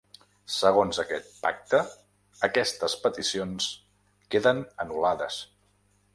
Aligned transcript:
Segons 0.53 0.99
aquest 1.03 1.29
pacte, 1.43 1.81
aquestes 2.49 2.97
peticions 3.05 3.69
queden 4.37 4.65
anul·lades. 4.87 5.41